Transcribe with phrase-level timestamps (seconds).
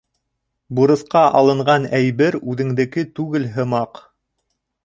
[0.79, 4.03] Бурысҡа алынған әйбер үҙеңдеке түгел һымаҡ.